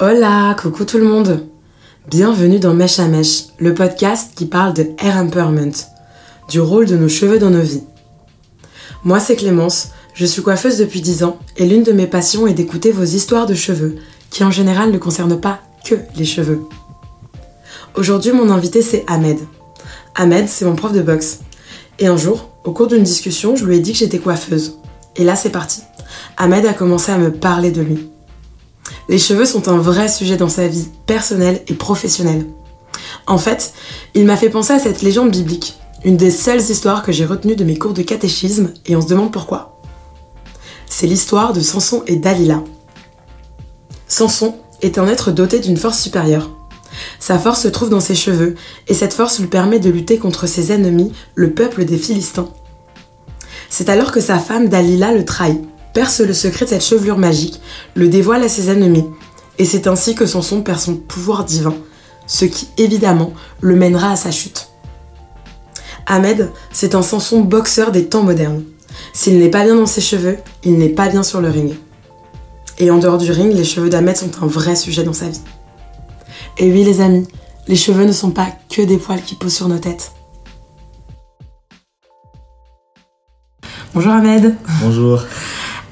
[0.00, 1.44] Hola, coucou tout le monde.
[2.08, 5.72] Bienvenue dans Mèche à Mèche, le podcast qui parle de hair empowerment,
[6.48, 7.82] du rôle de nos cheveux dans nos vies.
[9.02, 12.54] Moi, c'est Clémence, je suis coiffeuse depuis 10 ans et l'une de mes passions est
[12.54, 13.96] d'écouter vos histoires de cheveux,
[14.30, 16.60] qui en général ne concernent pas que les cheveux.
[17.96, 19.38] Aujourd'hui, mon invité, c'est Ahmed.
[20.14, 21.40] Ahmed, c'est mon prof de boxe.
[21.98, 24.78] Et un jour, au cours d'une discussion, je lui ai dit que j'étais coiffeuse.
[25.16, 25.82] Et là, c'est parti.
[26.36, 28.08] Ahmed a commencé à me parler de lui.
[29.08, 32.46] Les cheveux sont un vrai sujet dans sa vie personnelle et professionnelle.
[33.26, 33.72] En fait,
[34.14, 37.56] il m'a fait penser à cette légende biblique, une des seules histoires que j'ai retenues
[37.56, 39.80] de mes cours de catéchisme, et on se demande pourquoi.
[40.86, 42.62] C'est l'histoire de Samson et Dalila.
[44.06, 46.50] Samson est un être doté d'une force supérieure.
[47.20, 48.54] Sa force se trouve dans ses cheveux,
[48.86, 52.48] et cette force lui permet de lutter contre ses ennemis, le peuple des Philistins.
[53.68, 55.67] C'est alors que sa femme Dalila le trahit,
[55.98, 57.60] perce le secret de cette chevelure magique,
[57.96, 59.04] le dévoile à ses ennemis,
[59.58, 61.74] et c'est ainsi que Samson perd son pouvoir divin,
[62.28, 64.68] ce qui évidemment le mènera à sa chute.
[66.06, 68.62] Ahmed, c'est un Samson boxeur des temps modernes.
[69.12, 71.74] S'il n'est pas bien dans ses cheveux, il n'est pas bien sur le ring.
[72.78, 75.40] Et en dehors du ring, les cheveux d'Ahmed sont un vrai sujet dans sa vie.
[76.58, 77.26] Et oui les amis,
[77.66, 80.12] les cheveux ne sont pas que des poils qui poussent sur nos têtes.
[83.94, 84.54] Bonjour Ahmed.
[84.80, 85.24] Bonjour.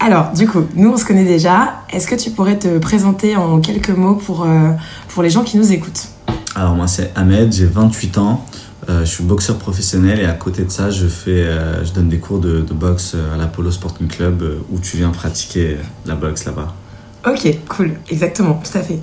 [0.01, 1.83] Alors, du coup, nous on se connaît déjà.
[1.91, 4.71] Est-ce que tu pourrais te présenter en quelques mots pour, euh,
[5.09, 6.09] pour les gens qui nous écoutent
[6.55, 8.45] Alors moi c'est Ahmed, j'ai 28 ans.
[8.89, 12.09] Euh, je suis boxeur professionnel et à côté de ça, je, fais, euh, je donne
[12.09, 16.45] des cours de, de boxe à l'Apollo Sporting Club où tu viens pratiquer la boxe
[16.45, 16.75] là-bas.
[17.27, 19.01] Ok, cool, exactement, tout à fait.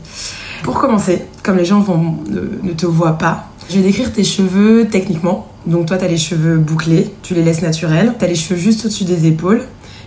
[0.63, 4.23] Pour commencer, comme les gens vont, ne, ne te voient pas, je vais décrire tes
[4.23, 5.47] cheveux techniquement.
[5.65, 8.13] Donc toi, tu as les cheveux bouclés, tu les laisses naturels.
[8.19, 9.63] Tu as les cheveux juste au-dessus des épaules.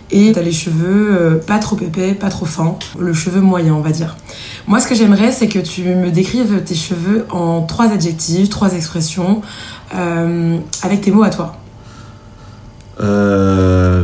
[0.09, 2.77] Et tu as les cheveux euh, pas trop épais, pas trop fins.
[2.97, 4.15] Le cheveu moyen, on va dire.
[4.65, 8.73] Moi, ce que j'aimerais, c'est que tu me décrives tes cheveux en trois adjectifs, trois
[8.73, 9.41] expressions,
[9.95, 11.57] euh, avec tes mots à toi.
[12.99, 14.03] Euh,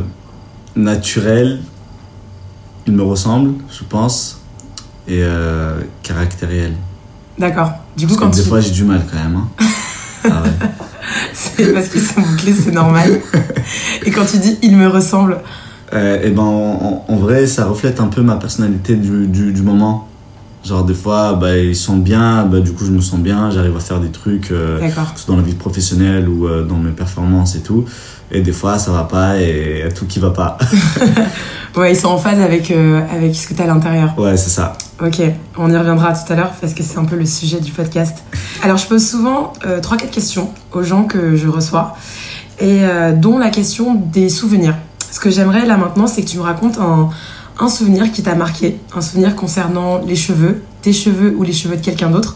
[0.75, 1.61] naturel,
[2.85, 4.41] il me ressemble, je pense,
[5.07, 6.73] et euh, caractériel.
[7.39, 7.71] D'accord.
[7.97, 8.49] Du coup, Parce quand que des tu...
[8.49, 9.37] fois j'ai du mal quand même.
[9.37, 9.47] hein.
[10.25, 10.51] Ah ouais.
[11.33, 13.19] c'est parce qu'ils sont bouclés, c'est normal.
[14.05, 15.41] Et quand tu dis il me ressemble,
[15.93, 20.07] et ben en, vrai ça reflète un peu ma personnalité du, du, du moment.
[20.65, 23.75] Genre des fois bah, ils sont bien, bah, du coup je me sens bien, j'arrive
[23.75, 26.77] à faire des trucs euh, que ce soit dans la vie professionnelle ou euh, dans
[26.77, 27.85] mes performances et tout.
[28.31, 30.57] Et des fois ça va pas et y a tout qui va pas.
[31.75, 34.13] Ouais, ils sont en phase avec, euh, avec ce que tu as à l'intérieur.
[34.19, 34.73] ouais c'est ça.
[35.01, 35.21] Ok,
[35.57, 38.23] on y reviendra tout à l'heure parce que c'est un peu le sujet du podcast.
[38.61, 41.95] Alors, je pose souvent euh, 3-4 questions aux gens que je reçois,
[42.59, 44.75] et euh, dont la question des souvenirs.
[45.13, 47.07] Ce que j'aimerais là maintenant, c'est que tu me racontes un,
[47.59, 51.75] un souvenir qui t'a marqué, un souvenir concernant les cheveux, tes cheveux ou les cheveux
[51.75, 52.35] de quelqu'un d'autre.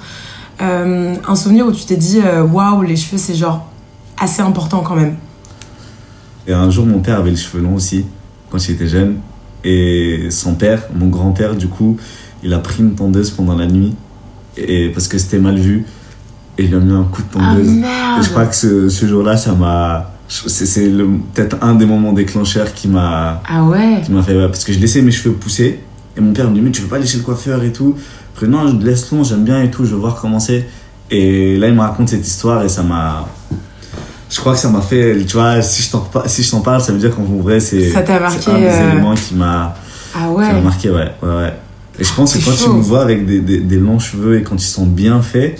[0.61, 3.67] Euh, un souvenir où tu t'es dit, euh, waouh, les cheveux, c'est genre
[4.15, 5.15] assez important quand même.
[6.45, 8.05] Et un jour mon père avait les cheveux longs aussi
[8.51, 9.21] quand il était jeune.
[9.63, 11.97] Et son père, mon grand-père du coup,
[12.43, 13.95] il a pris une tondeuse pendant la nuit.
[14.55, 15.87] Et parce que c'était mal vu.
[16.59, 17.71] Et il lui a mis un coup de Ah tondeuse.
[17.71, 20.11] merde Et je crois que ce, ce jour-là, ça m'a.
[20.27, 20.89] C'est
[21.33, 24.01] peut-être un des moments déclencheurs qui m'a Ah ouais?
[24.05, 24.33] qui m'a fait.
[24.47, 25.79] parce que je laissais mes cheveux pousser.
[26.17, 27.95] Et mon père me dit Mais tu veux pas laisser le coiffeur et tout?
[28.33, 30.67] Après, non, je laisse long, j'aime bien et tout, je veux voir comment c'est.
[31.09, 33.27] Et là, il me raconte cette histoire et ça m'a.
[34.29, 35.17] Je crois que ça m'a fait.
[35.25, 37.89] Tu vois, si je t'en si je t'en parle, ça veut dire qu'en vrai, c'est.
[37.89, 39.73] Ça t'a marqué, un des euh, éléments qui m'a
[40.13, 41.53] Ah qui ouais m'a marqué, ouais, ouais, ouais.
[41.99, 42.65] Et je pense que quand chaud.
[42.71, 45.59] tu me vois avec des, des, des longs cheveux et quand ils sont bien faits,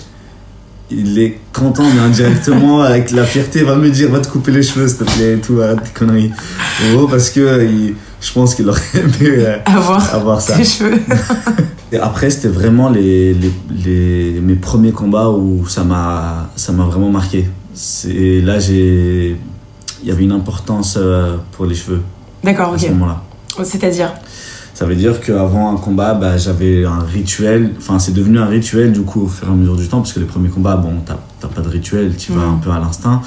[0.90, 4.62] il est content, mais indirectement, avec la fierté, va me dire, va te couper les
[4.62, 6.30] cheveux, s'il te plaît, et tout, arrête tes conneries.
[6.90, 10.56] En gros, parce que il- je pense qu'il aurait aimé euh, Avoir avoir ça.
[10.56, 10.98] tes cheveux.
[11.92, 13.50] Et après, c'était vraiment les, les,
[13.84, 17.48] les, mes premiers combats où ça m'a, ça m'a vraiment marqué.
[17.72, 19.36] C'est, là, j'ai,
[20.02, 22.02] il y avait une importance euh, pour les cheveux
[22.44, 22.90] D'accord, à ce ok.
[22.90, 23.22] moment-là.
[23.64, 24.12] C'est-à-dire?
[24.78, 27.72] Ça veut dire qu'avant un combat, bah, j'avais un rituel.
[27.78, 30.12] Enfin, c'est devenu un rituel du coup au fur et à mesure du temps, parce
[30.12, 32.54] que les premiers combats, bon, t'as pas de rituel, tu vas Mhm.
[32.54, 33.20] un peu à l'instinct.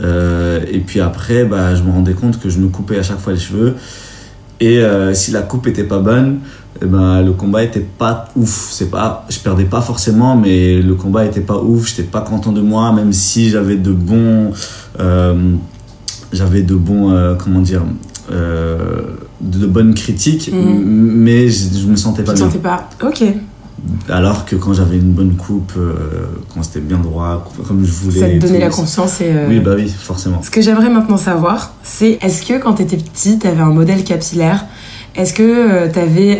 [0.00, 3.20] Euh, et puis après, bah, je me rendais compte que je me coupais à chaque
[3.20, 3.76] fois les cheveux.
[4.58, 6.40] Et euh, si la coupe était pas bonne,
[6.82, 8.70] eh ben, le combat était pas ouf.
[8.72, 11.86] C'est pas, je perdais pas forcément, mais le combat était pas ouf.
[11.88, 14.50] J'étais pas content de moi, même si j'avais de bons,
[14.98, 15.54] euh,
[16.32, 17.84] j'avais de bons, comment dire,
[18.32, 19.02] euh,
[19.40, 20.82] de, bonnes critiques, Mhm.
[20.84, 22.46] mais je, je me sentais Tu pas te bien.
[22.46, 23.22] sentais pas Ok.
[24.08, 25.92] Alors que quand j'avais une bonne coupe, euh,
[26.52, 28.20] quand c'était bien droit, comme je voulais.
[28.20, 29.26] Ça te donnait la confiance et.
[29.30, 30.42] euh, Oui, bah oui, forcément.
[30.42, 34.64] Ce que j'aimerais maintenant savoir, c'est est-ce que quand t'étais petit, t'avais un modèle capillaire?
[35.14, 36.38] Est-ce que euh, t'avais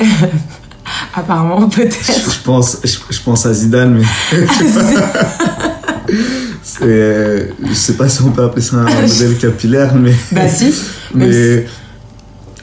[1.14, 1.96] apparemment, peut-être?
[2.30, 4.38] Je pense, je, je pense à Zidane, mais
[6.62, 10.14] c'est, je sais pas si on peut appeler ça un modèle capillaire, mais.
[10.32, 10.72] bah si.
[11.14, 11.66] Mais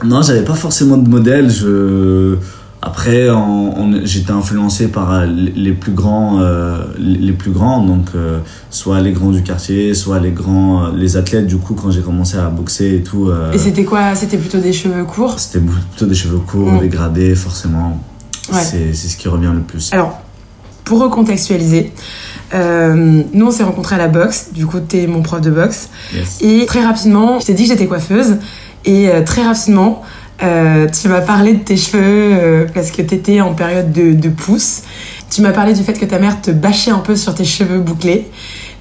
[0.06, 1.50] non, j'avais pas forcément de modèle.
[1.50, 2.38] Je
[2.86, 3.30] après,
[4.04, 8.40] j'étais influencé par euh, les plus grands, euh, les plus grands, donc euh,
[8.70, 11.48] soit les grands du quartier, soit les grands, les athlètes.
[11.48, 14.60] Du coup, quand j'ai commencé à boxer et tout, euh, Et c'était quoi C'était plutôt
[14.60, 15.40] des cheveux courts?
[15.40, 16.80] C'était plutôt des cheveux courts, Mm.
[16.82, 18.02] dégradés, forcément.
[18.52, 18.60] Ouais.
[18.62, 19.90] C'est c'est ce qui revient le plus.
[19.94, 20.20] Alors,
[20.84, 21.94] pour recontextualiser,
[22.54, 25.88] euh, nous on s'est rencontrés à la boxe, du coup t'es mon prof de boxe,
[26.14, 26.40] Yes.
[26.42, 28.36] et très rapidement, je t'ai dit que j'étais coiffeuse,
[28.86, 30.02] et euh, très rapidement,
[30.42, 34.30] euh, tu m'as parlé de tes cheveux euh, parce que t'étais en période de, de
[34.30, 34.82] pousse.
[35.30, 37.80] Tu m'as parlé du fait que ta mère te bâchait un peu sur tes cheveux
[37.80, 38.30] bouclés.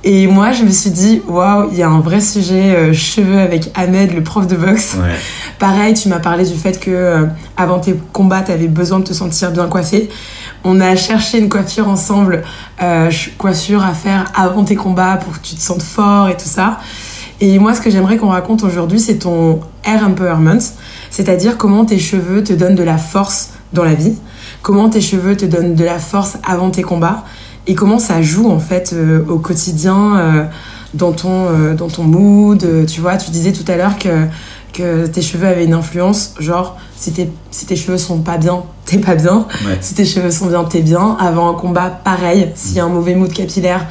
[0.04, 3.38] Et moi, je me suis dit, waouh, il y a un vrai sujet euh, cheveux
[3.38, 4.96] avec Ahmed, le prof de boxe.
[5.00, 5.14] Ouais.
[5.60, 7.26] Pareil, tu m'as parlé du fait que euh,
[7.56, 10.08] avant tes combats, tu avais besoin de te sentir bien coiffé.
[10.64, 12.43] On a cherché une coiffure ensemble,
[12.82, 16.48] euh, coiffure à faire avant tes combats pour que tu te sentes fort et tout
[16.48, 16.81] ça.
[17.42, 20.60] Et moi, ce que j'aimerais qu'on raconte aujourd'hui, c'est ton hair empowerment,
[21.10, 24.14] c'est-à-dire comment tes cheveux te donnent de la force dans la vie,
[24.62, 27.24] comment tes cheveux te donnent de la force avant tes combats
[27.66, 30.44] et comment ça joue en fait euh, au quotidien euh,
[30.94, 32.64] dans ton euh, dans ton mood.
[32.86, 34.28] Tu vois, tu disais tout à l'heure que
[34.72, 38.62] que tes cheveux avaient une influence, genre si tes, si tes cheveux sont pas bien,
[38.86, 39.48] t'es pas bien.
[39.66, 39.78] Ouais.
[39.80, 41.16] Si tes cheveux sont bien, t'es bien.
[41.18, 42.52] Avant un combat, pareil.
[42.54, 43.84] S'il y a un mauvais mood capillaire,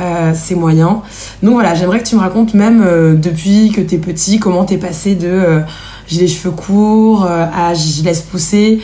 [0.00, 1.02] euh, c'est moyen.
[1.42, 4.78] Donc voilà, j'aimerais que tu me racontes même euh, depuis que t'es petit, comment t'es
[4.78, 5.60] passé de euh,
[6.06, 8.80] j'ai les cheveux courts euh, à je laisse pousser.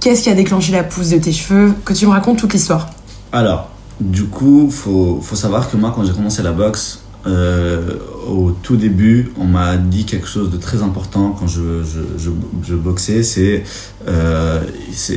[0.00, 1.72] Qu'est-ce qui a déclenché la pousse de tes cheveux?
[1.84, 2.90] Que tu me racontes toute l'histoire.
[3.32, 3.70] Alors,
[4.00, 7.94] du coup, faut, faut savoir que moi, quand j'ai commencé la boxe, euh,
[8.28, 12.30] au tout début, on m'a dit quelque chose de très important quand je, je,
[12.62, 13.64] je, boxais, c'est
[14.06, 14.62] euh,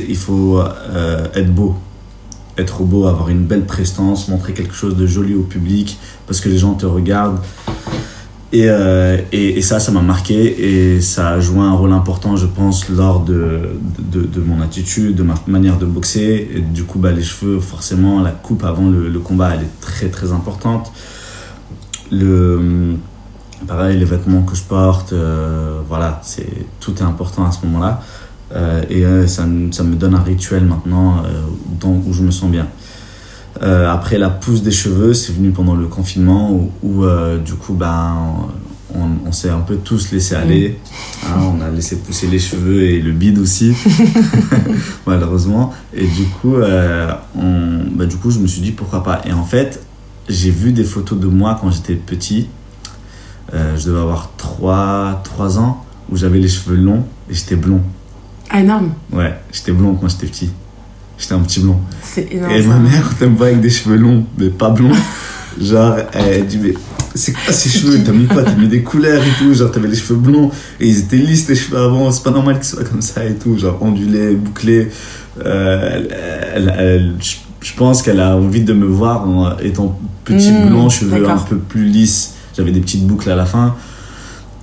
[0.08, 1.76] il faut euh, être beau.
[2.60, 6.48] Être beau, avoir une belle prestance, montrer quelque chose de joli au public, parce que
[6.48, 7.40] les gens te regardent.
[8.52, 12.46] Et, euh, et, ça, ça m'a marqué et ça a joué un rôle important, je
[12.46, 16.48] pense, lors de, de, mon attitude, de ma manière de boxer.
[16.56, 19.80] Et du coup, bah, les cheveux, forcément, la coupe avant le, le combat, elle est
[19.80, 20.90] très très importante.
[22.10, 22.96] Le,
[23.66, 28.02] pareil, les vêtements que je porte, euh, voilà, c'est, tout est important à ce moment-là.
[28.52, 31.28] Euh, et euh, ça, me- ça me donne un rituel maintenant euh,
[31.80, 32.66] dans, où je me sens bien.
[33.62, 37.04] Après la pousse des cheveux, c'est venu pendant le confinement où, où,
[37.44, 38.16] du coup ben,
[38.94, 40.78] on, on s'est un peu tous laissé aller.
[41.26, 43.74] Hein, on a laissé pousser les cheveux et le bide aussi,
[45.06, 45.72] malheureusement.
[45.94, 49.20] Et du coup, euh, on, bah, du coup, je me suis dit pourquoi pas.
[49.26, 49.82] Et en fait,
[50.28, 52.48] j'ai vu des photos de moi quand j'étais petit.
[53.52, 57.82] Euh, je devais avoir 3, 3 ans où j'avais les cheveux longs et j'étais blond.
[58.50, 58.92] Ah, énorme.
[59.12, 60.50] Ouais, j'étais blond quand j'étais petit.
[61.18, 61.78] J'étais un petit blond.
[62.02, 62.52] C'est énorme.
[62.52, 64.90] Et ma mère, me voit avec des cheveux longs, mais pas blonds,
[65.60, 66.74] genre, elle dit, mais
[67.14, 68.00] c'est quoi ces cheveux?
[68.04, 68.42] T'as mis quoi?
[68.44, 70.50] T'as mis des couleurs et tout, genre, t'avais les cheveux blonds
[70.80, 73.34] et ils étaient lisses les cheveux avant, c'est pas normal qu'ils soient comme ça et
[73.34, 74.88] tout, genre, ondulés, bouclés.
[75.44, 76.16] Euh, elle-
[76.54, 80.88] elle- elle- je- pense qu'elle a envie de me voir en étant petit Mmh, blond,
[80.88, 82.34] cheveux un peu plus lisses.
[82.56, 83.74] J'avais des petites boucles à la fin.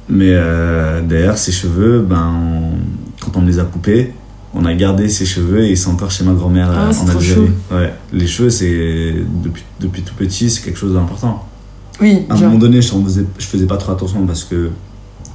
[0.09, 4.13] Mais euh, d'ailleurs, ces cheveux, ben, on- quand on me les a coupés,
[4.53, 7.07] on a gardé ces cheveux et ils sont encore chez ma grand-mère Ah, euh, en
[7.09, 7.49] Algérie.
[7.71, 7.93] Ouais.
[8.13, 11.45] Les cheveux, c'est depuis, depuis tout petit, c'est quelque chose d'important.
[11.99, 12.47] Oui, À un genre.
[12.49, 14.69] moment donné, je faisais, je faisais pas trop attention parce que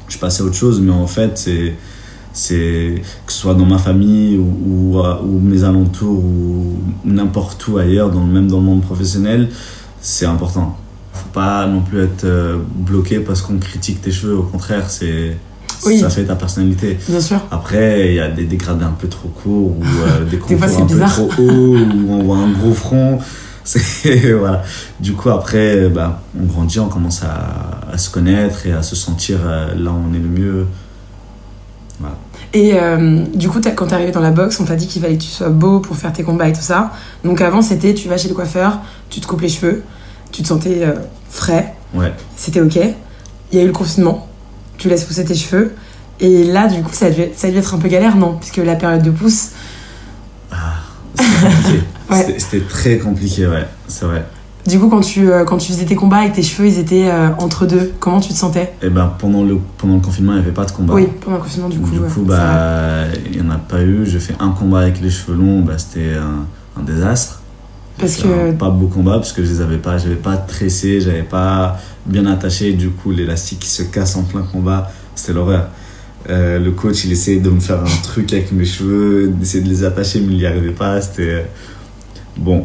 [0.09, 1.75] je passais à autre chose, mais en fait, c'est
[2.35, 8.11] c'est que ce soit dans ma famille ou, ou mes alentours ou n'importe où ailleurs,
[8.11, 9.51] dans, même dans le monde professionnel,
[10.01, 10.79] c'est important.
[11.13, 15.37] Faut pas non plus être euh, bloqué parce qu'on critique tes cheveux, au contraire, c'est
[15.87, 15.99] Oui.
[16.01, 16.99] ça fait ta personnalité.
[17.09, 17.41] Bien sûr.
[17.51, 20.87] Après, il y a des dégradés un peu trop courts ou euh, des contours un
[20.87, 23.19] peu trop hauts ou on voit un gros front.
[24.39, 24.63] Voilà.
[24.99, 28.97] Du coup, après, bah, on grandit, on commence à, à se connaître et à se
[28.97, 30.67] sentir euh, là où on est le mieux.
[32.55, 35.17] Et euh, du coup, quand t'es arrivé dans la boxe, on t'a dit qu'il fallait
[35.17, 36.93] que tu sois beau pour faire tes combats et tout ça.
[37.25, 39.83] Donc avant, c'était tu vas chez le coiffeur, tu te coupes les cheveux,
[40.33, 40.95] tu te sentais euh,
[41.31, 42.13] frais, Ouais.
[42.37, 42.79] c'était ok.
[43.53, 44.27] Il y a eu le confinement,
[44.83, 45.73] tu laisses pousser tes cheveux.
[46.21, 48.37] Et là, du coup, ça devait, ça devait être un peu galère, non?
[48.39, 49.51] Puisque la période de pousse,
[51.15, 51.83] C'était.
[52.11, 52.35] Ouais.
[52.39, 53.67] C'était- très compliqué, ouais.
[53.89, 54.25] C'est vrai.
[54.67, 56.79] du coup, quand tu, euh, quand tu faisais tes combats et que tes cheveux, ils
[56.79, 58.73] étaient euh, entre deux, comment tu te sentais?
[58.83, 60.95] Et ben pendant le, pendant le confinement, il n'y avait pas de combat.
[60.95, 61.91] Oui, pendant le confinement, du coup.
[61.91, 64.05] du coup, bah, il n'y en a pas eu.
[64.07, 67.41] J'ai fait un combat avec les cheveux longs, bah, c'était un, un désastre.
[67.99, 71.23] Parce que pas beau combat parce que je les avais pas, j'avais pas tressé, j'avais
[71.23, 72.73] pas bien attaché.
[72.73, 75.69] Du coup, l'élastique qui se casse en plein combat, c'était l'horreur.
[76.31, 79.69] Euh, le coach, il essayait de me faire un truc avec mes cheveux, d'essayer de
[79.69, 81.01] les attacher, mais il n'y arrivait pas.
[81.01, 81.23] C'était.
[81.23, 81.43] euh,
[82.37, 82.65] Bon.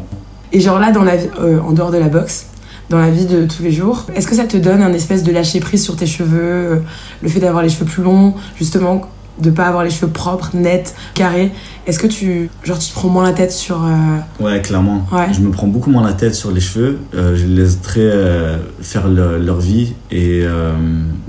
[0.53, 2.45] Et genre là, dans la euh, en dehors de la boxe,
[2.89, 5.31] dans la vie de tous les jours, est-ce que ça te donne un espèce de
[5.33, 6.83] lâcher prise sur tes cheveux,
[7.21, 9.09] le fait d'avoir les cheveux plus longs, justement,
[9.41, 11.51] de pas avoir les cheveux propres, nets, carrés
[11.85, 15.05] Est-ce que tu, genre, tu te prends moins la tête sur euh, Ouais, clairement.
[15.11, 15.31] Ouais.
[15.33, 16.99] Je me prends beaucoup moins la tête sur les cheveux.
[17.13, 19.93] Euh, je les laisserai euh, faire le- leur vie.
[20.11, 20.43] Et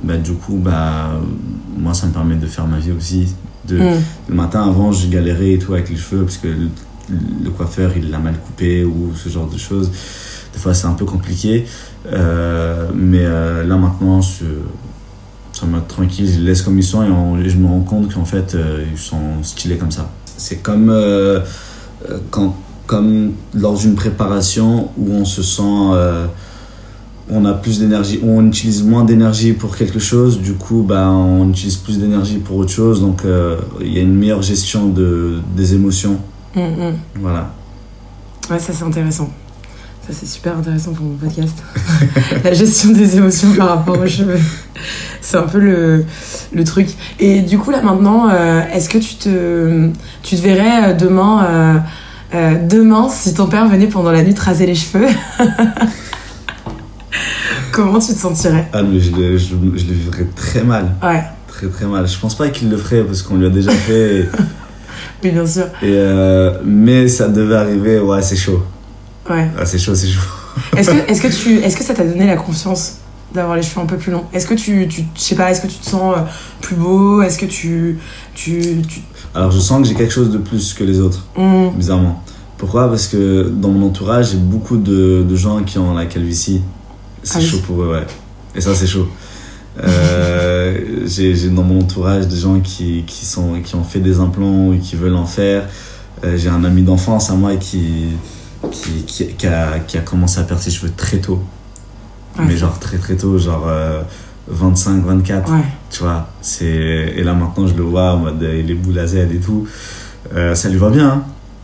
[0.02, 1.10] bah, du coup, bah,
[1.76, 3.34] moi, ça me permet de faire ma vie aussi.
[3.66, 6.68] De, hmm, Le matin, avant, je galérais et tout avec les cheveux parce que le,
[7.44, 9.90] le coiffeur, il l'a mal coupé ou ce genre de choses.
[10.54, 11.66] Des fois, c'est un peu compliqué.
[12.94, 14.44] Mais là, maintenant, je,
[15.60, 16.28] ça me tranquille.
[16.30, 18.54] Je les laisse comme ils sont et, on- et je me rends compte qu'en fait,
[18.54, 20.10] euh, ils sont stylés comme ça.
[20.36, 21.40] C'est comme, euh,
[22.08, 22.54] euh, quand,
[22.86, 25.62] comme lors d'une préparation où on se sent.
[25.92, 26.26] euh,
[27.30, 31.50] on a plus d'énergie, on utilise moins d'énergie pour quelque chose, du coup, bah, on
[31.50, 33.20] utilise plus d'énergie pour autre chose, donc
[33.82, 36.16] il y a une meilleure gestion de, des émotions.
[36.56, 36.94] hmm.
[37.20, 37.52] Voilà.
[38.50, 39.28] Ouais, ça c'est intéressant.
[40.08, 41.54] Ça c'est super intéressant pour mon podcast.
[42.44, 44.38] la gestion des émotions par rapport aux cheveux.
[45.20, 46.06] C'est un peu le,
[46.54, 46.88] le truc.
[47.20, 49.90] Et du coup là maintenant, euh, est-ce que tu te,
[50.22, 51.78] tu te verrais euh, demain, euh,
[52.34, 55.08] euh, demain si ton père venait pendant la nuit te raser les cheveux?
[57.72, 58.66] Comment tu te sentirais?
[58.72, 62.08] Ah, mais je le, je, je le vivrais très mal, Ouais, très très mal.
[62.08, 64.28] Je pense pas qu'il le ferait parce qu'on lui a déjà fait, et,
[65.22, 65.66] oui bien sûr.
[65.82, 66.02] et,
[66.64, 68.62] mais ça devait arriver, ouais, c'est chaud.
[69.30, 69.48] Ouais.
[69.58, 70.20] Ah, c'est chaud, c'est chaud.
[70.76, 72.94] Est-ce que, est-ce que tu, est-ce que ça t'a donné la confiance
[73.34, 74.24] d'avoir les cheveux un peu plus longs?
[74.32, 76.20] Est-ce que tu, tu, je sais pas, est-ce que tu te sens euh,
[76.62, 77.20] plus beau?
[77.22, 77.98] Est-ce que tu,
[78.34, 79.00] tu, tu,
[79.34, 81.26] Alors je sens que j'ai quelque chose de plus que les autres.
[81.36, 82.22] Hmm, bizarrement.
[82.56, 82.88] Pourquoi?
[82.88, 86.62] Parce que dans mon entourage, j'ai beaucoup de, de gens qui ont la calvitie.
[87.22, 87.46] C'est Ah oui.
[87.46, 88.06] chaud pour eux, ouais.
[88.54, 89.06] Et ça, c'est chaud.
[89.82, 94.18] Euh, j'ai j'ai dans mon entourage des gens qui, qui, sont, qui ont fait des
[94.18, 95.68] implants ou qui veulent en faire.
[96.24, 98.06] Euh, j'ai un ami d'enfance à moi qui,
[98.72, 101.42] qui, qui, qui a, qui a commencé à perdre ses cheveux très tôt.
[102.38, 102.44] Ouais.
[102.46, 104.02] Mais genre très très tôt, genre euh,
[104.48, 105.58] 25, 24 ouais.
[105.90, 108.98] tu vois c'est et là maintenant je le vois en mode euh, il est boule
[108.98, 109.66] à Z et tout
[110.34, 111.22] Euh, ça lui va bien hein.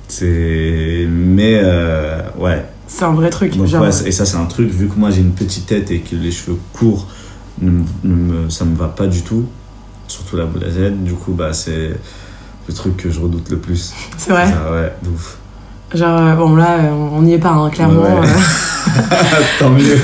[0.09, 3.57] c'est mais euh, ouais C'est un vrai truc.
[3.57, 5.67] Donc, genre, ouais, c'est- et ça c'est un truc vu que moi j'ai une petite
[5.67, 7.07] tête et que les cheveux courts
[7.63, 9.47] ne me- ne me- ça me va pas du tout
[10.09, 11.91] surtout la boule à Z du coup bah c'est
[12.69, 14.47] le truc que je redoute le plus c'est vrai?
[14.51, 15.39] Ça, ouais de ouf
[15.93, 18.03] Genre, euh, bon, là, euh, on n'y est pas, hein, clairement.
[18.03, 19.99] Ouais, euh, tant mieux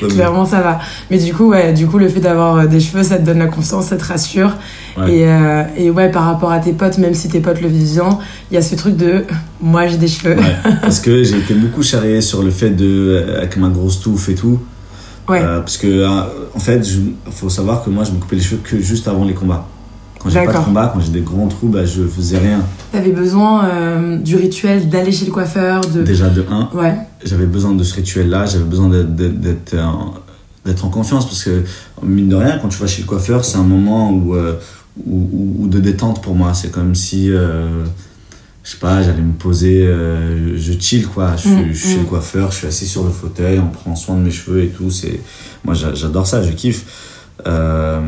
[0.08, 0.78] clairement, ça va.
[1.10, 3.48] Mais du coup, ouais, du coup, le fait d'avoir des cheveux, ça te donne la
[3.48, 4.56] confiance, ça te rassure.
[4.96, 5.12] Ouais.
[5.12, 7.94] Et, euh, et ouais, par rapport à tes potes, même si tes potes le vivent
[7.94, 8.18] bien,
[8.50, 9.24] il y a ce truc de
[9.60, 10.36] moi, j'ai des cheveux.
[10.36, 14.28] Ouais, parce que j'ai été beaucoup charrié sur le fait de avec ma grosse touffe
[14.28, 14.60] et tout
[15.28, 15.42] Ouais.
[15.42, 16.06] Euh, parce que,
[16.54, 19.24] en fait, il faut savoir que moi, je me coupais les cheveux que juste avant
[19.24, 19.66] les combats.
[20.20, 22.60] Quand j'ai pas de combat, quand j'ai des grands trous, bah, je faisais rien.
[22.92, 26.02] T'avais besoin euh, du rituel d'aller chez le coiffeur, de.
[26.02, 29.74] Déjà, de 1, Ouais, j'avais besoin de ce rituel-là, j'avais besoin d'être- d'être
[30.84, 31.24] en, confiance.
[31.26, 31.62] Parce que,
[32.02, 34.58] mine de rien, quand tu vas chez le coiffeur, c'est un moment où, euh,
[35.06, 36.52] où, de détente pour moi.
[36.52, 37.84] C'est comme si, euh,
[38.62, 41.32] je sais pas, j'allais me poser, euh, je chill quoi.
[41.36, 42.00] Je, suis- Mm, je suis chez mm.
[42.00, 44.68] le coiffeur, je suis assis sur le fauteuil, on prend soin de mes cheveux et
[44.68, 44.90] tout.
[44.90, 45.18] C'est,
[45.64, 46.84] moi, j'a- j'adore ça, je kiffe.
[47.46, 48.00] Euh,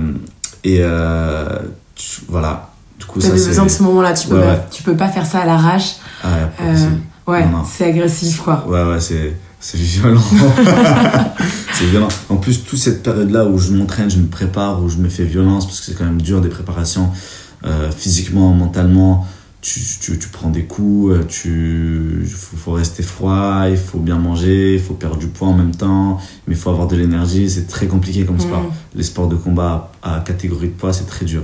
[0.65, 1.59] et euh,
[2.03, 2.69] tu- voilà.
[2.99, 3.49] Du coup, ça t'avais c'est.
[3.49, 4.13] besoin de ce moment-là.
[4.15, 4.65] Tu peux, Ouais, pas, ouais.
[4.71, 5.97] tu peux pas faire ça à l'arrache.
[6.23, 8.65] Ah, ouais, Euh, ouais, c'est agressif, quoi.
[8.69, 10.21] Ouais, ouais, c'est, c'est violent.
[11.73, 12.09] c'est violent.
[12.29, 15.25] En plus, toute cette période-là où je m'entraîne, je me prépare, où je me fais
[15.25, 17.11] violence, parce que c'est quand même dur des préparations,
[17.65, 19.27] euh, physiquement, mentalement.
[19.61, 24.17] Tu, tu, tu prends des coups, euh, tu, faut, faut rester froid, il faut bien
[24.19, 26.19] manger, il faut perdre du poids en même temps,
[26.49, 27.49] mais il faut avoir de l'énergie.
[27.49, 28.63] C'est très compliqué comme sport.
[28.63, 28.71] Mm.
[28.97, 31.43] Les sports de combat à catégorie de poids, c'est très dur.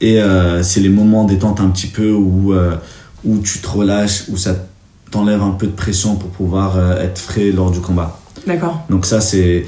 [0.00, 2.74] Et euh, c'est les moments détente un petit peu où, euh,
[3.24, 4.54] où tu te relâches, où ça
[5.10, 8.18] t'enlève un peu de pression pour pouvoir euh, être frais lors du combat.
[8.46, 8.84] D'accord.
[8.90, 9.64] Donc ça, c'est...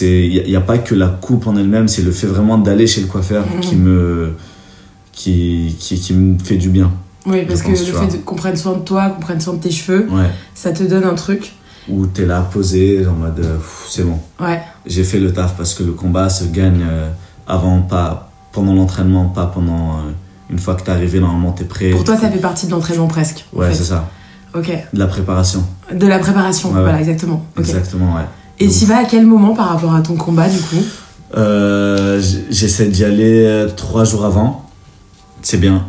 [0.00, 3.00] Il n'y a, pas que la coupe en elle-même, c'est le fait vraiment d'aller chez
[3.02, 3.60] le coiffeur Mhm.
[3.60, 4.32] qui me...
[5.12, 6.90] Qui, qui, qui me fait du bien.
[7.26, 9.70] Oui, parce que le fait qu'on prenne soin de toi, qu'on prenne soin de tes
[9.70, 10.30] cheveux, Ouais.
[10.54, 11.52] ça te donne un truc.
[11.88, 13.46] Où t'es là posé, en mode,
[13.88, 14.18] c'est bon.
[14.40, 16.82] Ouais, J'ai fait le taf parce que le combat se gagne
[17.46, 19.92] avant, pas pendant l'entraînement, pas pendant...
[19.98, 20.10] euh,
[20.50, 21.90] une fois que t'es arrivé, normalement, t'es prêt.
[21.90, 23.46] pour toi, ça fait partie de l'entraînement presque.
[23.54, 23.74] en Ouais, fait.
[23.76, 24.08] c'est ça.
[24.54, 24.70] Ok.
[24.92, 25.64] De la préparation.
[25.94, 26.82] De la préparation, Ouais, ouais.
[26.82, 27.42] voilà, exactement.
[27.58, 28.26] Exactement, ouais.
[28.60, 30.76] Et tu vas à quel moment par rapport à ton combat, du coup?
[31.36, 34.68] Euh, J'essaie d'y aller euh, trois jours avant.
[35.40, 35.86] C'est bien.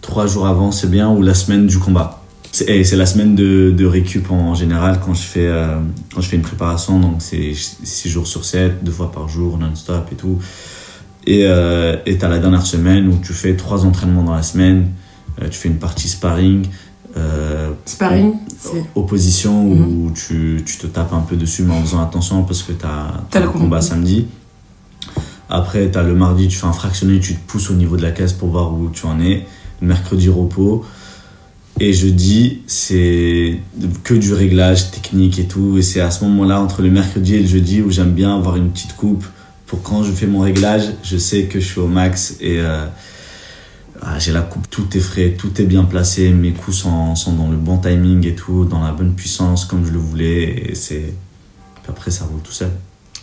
[0.00, 1.10] Trois jours avant, c'est bien.
[1.10, 2.20] Ou la semaine du combat.
[2.52, 5.78] C'est et c'est la semaine de, de récup en général quand je fais, euh,
[6.14, 7.00] quand je fais une préparation.
[7.00, 10.38] Donc c'est six jours sur 7, deux fois par jour, non-stop et tout.
[11.26, 14.88] Et euh, tu as la dernière semaine où tu fais trois entraînements dans la semaine.
[15.40, 16.66] Euh, tu fais une partie sparring.
[17.16, 18.34] euh, Sparring,
[18.94, 22.72] opposition où tu, tu te tapes un peu dessus mais en faisant attention parce que
[22.72, 24.26] tu as, le combat samedi.
[25.48, 28.02] Après, tu as le mardi, tu fais un fractionné, tu te pousses au niveau de
[28.02, 29.46] la caisse pour voir où tu en es.
[29.80, 30.84] Le mercredi, repos.
[31.80, 33.58] Et jeudi, c'est
[34.04, 35.76] que du réglage technique et tout.
[35.78, 38.56] Et c'est à ce moment-là, entre le mercredi et le jeudi, où j'aime bien avoir
[38.56, 39.24] une petite coupe.
[39.72, 42.84] Pour quand je fais mon réglage, je sais que je suis au max et euh,
[44.02, 46.28] ah, j'ai la coupe, tout est frais, tout est bien placé.
[46.28, 49.86] Mes coups sont, sont dans le bon timing et tout, dans la bonne puissance comme
[49.86, 50.42] je le voulais.
[50.42, 51.14] Et c'est.
[51.88, 52.70] après, ça roule tout seul.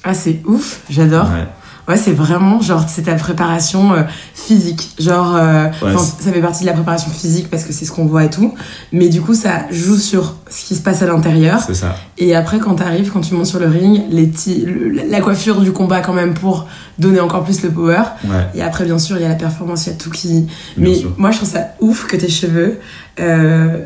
[0.03, 1.29] Ah, c'est ouf, j'adore.
[1.29, 1.45] Ouais.
[1.89, 4.03] Ouais, c'est vraiment genre c'est ta préparation euh,
[4.35, 4.91] physique.
[4.99, 8.05] Genre euh, Ouais, ça fait partie de la préparation physique parce que c'est ce qu'on
[8.05, 8.53] voit et tout,
[8.93, 11.95] mais du coup ça joue sur ce qui se passe à l'intérieur C'est ça.
[12.17, 14.31] et après quand t'arrives quand tu montes sur le ring, les
[14.65, 16.67] le- la coiffure du combat quand même pour
[16.99, 19.87] donner encore plus le power Ouais, et après bien sûr il y a la performance,
[19.87, 21.11] il y a tout qui bien mais sûr.
[21.17, 22.79] moi je trouve ça ouf que tes cheveux
[23.19, 23.77] euh,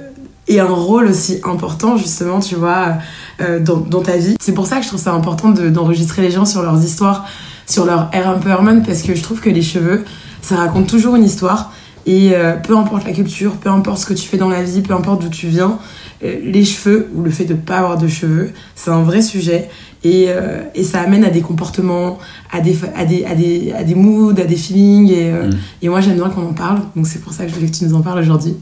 [0.47, 2.95] aient un rôle aussi important justement tu vois
[3.41, 4.35] euh, dans, dans ta vie.
[4.41, 7.25] C'est pour ça que je trouve ça important de- d'enregistrer les gens sur leurs histoires,
[7.65, 10.03] sur leur hair empowerment parce que je trouve que les cheveux
[10.41, 11.71] ça raconte toujours une histoire
[12.05, 14.81] et euh, peu importe la culture, peu importe ce que tu fais dans la vie,
[14.81, 15.77] peu importe d'où tu viens,
[16.25, 19.69] euh, les cheveux ou le fait de pas avoir de cheveux, c'est un vrai sujet
[20.03, 22.17] et, euh, et ça amène à des comportements,
[22.51, 25.49] à des, à des, à des, à des moods, à des feelings et, Mm.
[25.81, 27.75] et moi j'aime bien qu'on en parle, donc c'est pour ça que je voulais que
[27.77, 28.55] tu nous en parles aujourd'hui.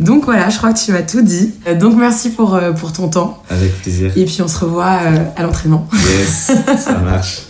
[0.00, 1.52] Donc voilà, je crois que tu m'as tout dit.
[1.78, 4.10] Donc merci pour, pour ton temps Avec plaisir.
[4.16, 4.98] et puis on se revoit
[5.36, 5.86] à l'entraînement.
[5.92, 7.42] Yes, ça marche.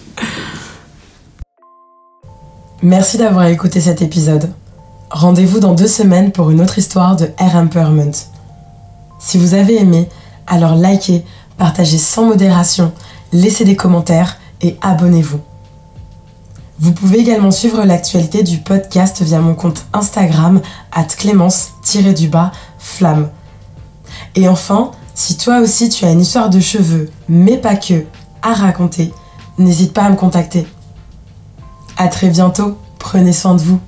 [2.83, 4.51] Merci d'avoir écouté cet épisode.
[5.11, 8.15] Rendez-vous dans deux semaines pour une autre histoire de Air Empowerment.
[9.19, 10.09] Si vous avez aimé,
[10.47, 11.23] alors likez,
[11.59, 12.93] partagez sans modération,
[13.35, 15.41] laissez des commentaires et abonnez-vous.
[16.79, 23.29] Vous pouvez également suivre l'actualité du podcast via mon compte Instagram at clémence-du-bas flamme.
[24.37, 28.07] Et enfin, si toi aussi tu as une histoire de cheveux, mais pas que,
[28.41, 29.13] à raconter,
[29.59, 30.67] n'hésite pas à me contacter.
[32.03, 33.79] À très bientôt, prenez soin de vous.